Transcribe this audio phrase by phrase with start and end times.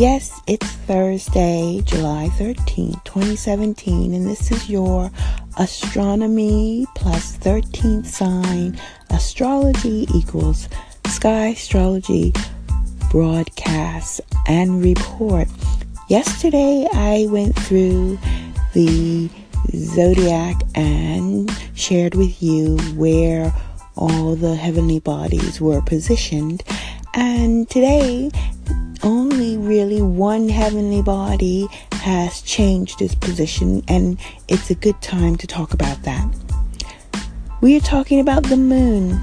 [0.00, 5.10] Yes, it's Thursday, July 13th, 2017, and this is your
[5.58, 8.80] astronomy plus 13th sign
[9.10, 10.70] astrology equals
[11.06, 12.32] sky astrology
[13.10, 15.48] broadcast and report.
[16.08, 18.18] Yesterday, I went through
[18.72, 19.28] the
[19.76, 23.52] zodiac and shared with you where
[23.96, 26.62] all the heavenly bodies were positioned.
[27.12, 28.30] And today,
[29.02, 34.18] only really one heavenly body has changed its position, and
[34.48, 36.26] it's a good time to talk about that.
[37.60, 39.20] We are talking about the moon.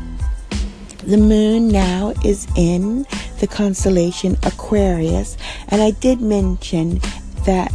[1.04, 3.06] The moon now is in
[3.40, 5.38] the constellation Aquarius,
[5.70, 7.00] and I did mention
[7.46, 7.72] that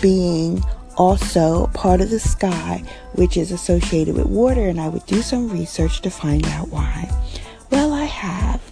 [0.00, 0.62] being
[0.96, 2.82] also part of the sky,
[3.14, 7.10] which is associated with water, and I would do some research to find out why.
[7.70, 8.62] Well, I have.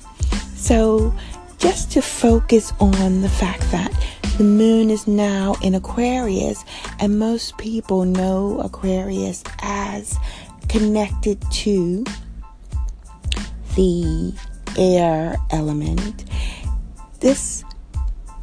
[0.57, 1.15] So,
[1.63, 3.93] just to focus on the fact that
[4.37, 6.65] the moon is now in Aquarius,
[6.99, 10.19] and most people know Aquarius as
[10.69, 12.05] connected to
[13.77, 14.35] the
[14.77, 16.25] air element.
[17.21, 17.63] This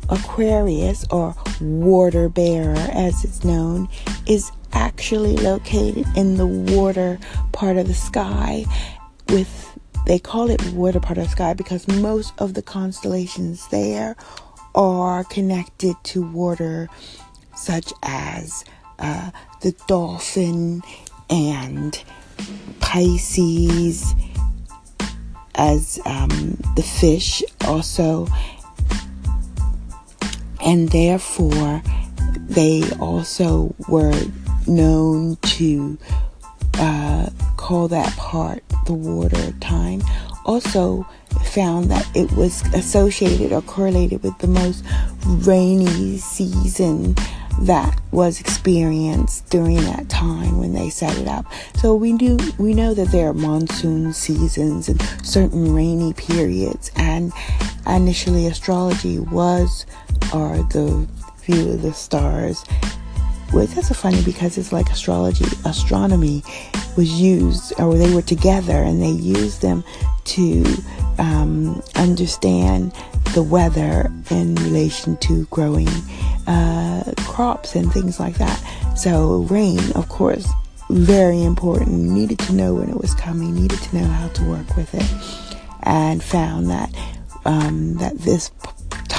[0.07, 3.89] Aquarius, or water bearer as it's known,
[4.27, 7.19] is actually located in the water
[7.51, 8.63] part of the sky
[9.27, 14.15] with they call it water part of the sky because most of the constellations there
[14.75, 16.89] are connected to water,
[17.55, 18.63] such as
[18.99, 20.81] uh, the dolphin
[21.29, 22.03] and
[22.79, 24.13] Pisces,
[25.55, 28.27] as um, the fish also,
[30.63, 31.81] and therefore
[32.47, 34.17] they also were
[34.67, 35.97] known to
[36.75, 40.01] uh, call that part the water time.
[40.45, 41.05] Also,
[41.53, 44.83] found that it was associated or correlated with the most
[45.47, 47.15] rainy season
[47.61, 51.45] that was experienced during that time when they set it up.
[51.75, 57.31] So we do we know that there are monsoon seasons and certain rainy periods and
[57.85, 59.85] initially astrology was
[60.33, 61.07] or the
[61.45, 62.63] view of the stars
[63.51, 66.43] that's so funny because it's like astrology, astronomy
[66.95, 69.83] was used, or they were together, and they used them
[70.25, 70.65] to
[71.17, 72.93] um, understand
[73.33, 75.87] the weather in relation to growing
[76.47, 78.57] uh, crops and things like that.
[78.97, 80.47] So, rain, of course,
[80.89, 81.89] very important.
[81.89, 85.57] Needed to know when it was coming, needed to know how to work with it,
[85.83, 86.93] and found that
[87.45, 88.51] um, that this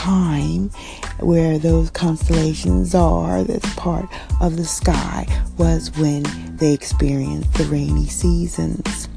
[0.01, 0.71] time
[1.19, 4.07] where those constellations are, that's part
[4.41, 5.27] of the sky,
[5.59, 6.25] was when
[6.57, 9.11] they experienced the rainy seasons.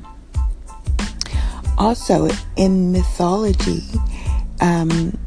[1.77, 2.27] Also,
[2.57, 3.81] in mythology,
[4.59, 5.17] um,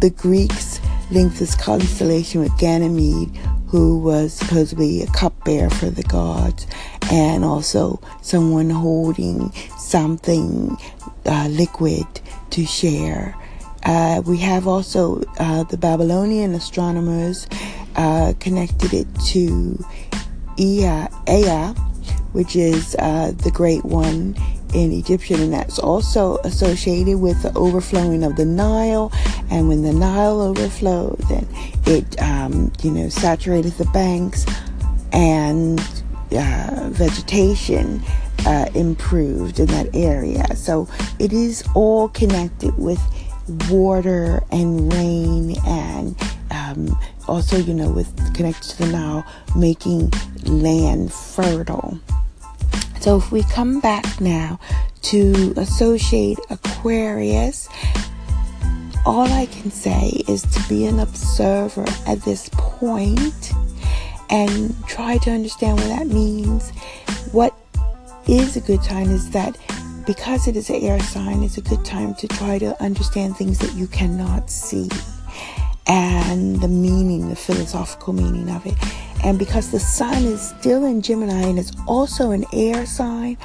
[0.00, 0.80] the Greeks
[1.10, 3.36] linked this constellation with Ganymede,
[3.66, 6.66] who was supposedly a cupbearer for the gods,
[7.10, 10.74] and also someone holding something
[11.26, 12.06] uh, liquid
[12.48, 13.36] to share.
[13.84, 17.46] Uh, we have also uh, the Babylonian astronomers
[17.96, 19.84] uh, connected it to
[20.56, 21.74] Ea, Ea
[22.32, 24.34] which is uh, the great one
[24.74, 29.12] in Egyptian, and that's also associated with the overflowing of the Nile.
[29.50, 31.46] And when the Nile overflowed, then
[31.86, 34.46] it, um, you know, saturated the banks,
[35.12, 35.78] and
[36.32, 38.02] uh, vegetation
[38.46, 40.56] uh, improved in that area.
[40.56, 40.88] So
[41.18, 43.00] it is all connected with
[43.68, 46.16] water and rain and
[46.50, 46.98] um,
[47.28, 49.24] also you know with connected to the Nile
[49.56, 50.12] making
[50.44, 51.98] land fertile.
[53.00, 54.60] So if we come back now
[55.02, 57.68] to associate aquarius
[59.04, 63.52] all i can say is to be an observer at this point
[64.32, 66.70] and try to understand what that means.
[67.32, 67.54] What
[68.26, 69.56] is a good time is that
[70.06, 73.58] because it is an air sign, it's a good time to try to understand things
[73.58, 74.88] that you cannot see
[75.86, 78.74] and the meaning, the philosophical meaning of it.
[79.24, 83.36] And because the sun is still in Gemini and it's also an air sign,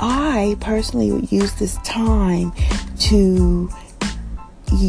[0.00, 2.52] I personally would use this time
[3.00, 3.70] to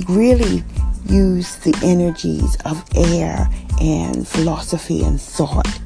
[0.07, 0.63] really
[1.07, 3.49] use the energies of air
[3.81, 5.79] and philosophy and thought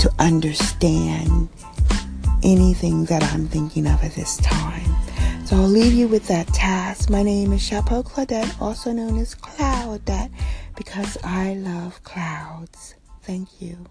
[0.00, 1.48] to understand
[2.44, 4.94] anything that I'm thinking of at this time.
[5.46, 7.10] So I'll leave you with that task.
[7.10, 10.30] My name is Chapeau Claudette, also known as Cloudette,
[10.76, 12.94] because I love clouds.
[13.22, 13.86] Thank you.